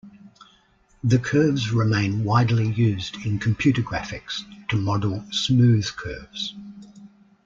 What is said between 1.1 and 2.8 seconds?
curves remain widely